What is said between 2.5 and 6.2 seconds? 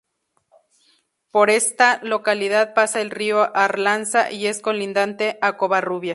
pasa el río Arlanza, y es colindante a Covarrubias.